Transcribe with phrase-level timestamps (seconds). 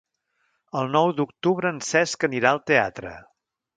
[0.79, 3.13] El nou d'octubre en Cesc anirà al teatre.